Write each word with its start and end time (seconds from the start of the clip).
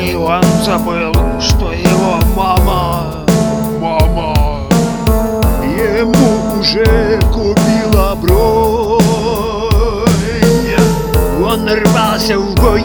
И 0.00 0.14
он 0.14 0.42
забыл, 0.64 1.14
что 1.40 1.72
его 1.72 2.18
мама, 2.36 3.24
мама, 3.80 4.34
ему 5.62 6.58
уже 6.60 7.18
купила 7.32 8.14
бронь. 8.16 8.98
Он 11.42 11.66
рвался 11.66 12.38
в 12.38 12.54
бой 12.56 12.84